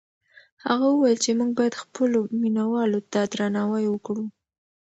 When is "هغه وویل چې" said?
0.65-1.31